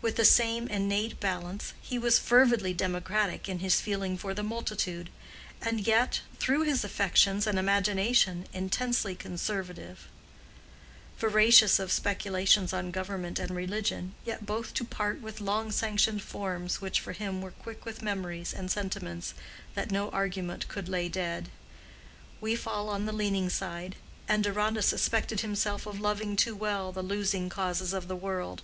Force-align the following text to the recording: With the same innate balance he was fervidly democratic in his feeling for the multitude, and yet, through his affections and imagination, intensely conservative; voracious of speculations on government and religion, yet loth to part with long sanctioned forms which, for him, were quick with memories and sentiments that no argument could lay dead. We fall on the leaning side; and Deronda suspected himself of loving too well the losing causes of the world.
With 0.00 0.16
the 0.16 0.24
same 0.24 0.66
innate 0.66 1.20
balance 1.20 1.72
he 1.80 1.96
was 1.96 2.18
fervidly 2.18 2.74
democratic 2.74 3.48
in 3.48 3.60
his 3.60 3.80
feeling 3.80 4.18
for 4.18 4.34
the 4.34 4.42
multitude, 4.42 5.08
and 5.60 5.86
yet, 5.86 6.20
through 6.40 6.62
his 6.62 6.82
affections 6.82 7.46
and 7.46 7.60
imagination, 7.60 8.48
intensely 8.52 9.14
conservative; 9.14 10.08
voracious 11.16 11.78
of 11.78 11.92
speculations 11.92 12.72
on 12.72 12.90
government 12.90 13.38
and 13.38 13.52
religion, 13.52 14.16
yet 14.24 14.48
loth 14.50 14.74
to 14.74 14.84
part 14.84 15.20
with 15.20 15.40
long 15.40 15.70
sanctioned 15.70 16.22
forms 16.22 16.80
which, 16.80 16.98
for 16.98 17.12
him, 17.12 17.40
were 17.40 17.52
quick 17.52 17.84
with 17.84 18.02
memories 18.02 18.52
and 18.52 18.68
sentiments 18.68 19.32
that 19.76 19.92
no 19.92 20.10
argument 20.10 20.66
could 20.66 20.88
lay 20.88 21.08
dead. 21.08 21.48
We 22.40 22.56
fall 22.56 22.88
on 22.88 23.06
the 23.06 23.12
leaning 23.12 23.48
side; 23.48 23.94
and 24.26 24.42
Deronda 24.42 24.82
suspected 24.82 25.42
himself 25.42 25.86
of 25.86 26.00
loving 26.00 26.34
too 26.34 26.56
well 26.56 26.90
the 26.90 27.00
losing 27.00 27.48
causes 27.48 27.92
of 27.92 28.08
the 28.08 28.16
world. 28.16 28.62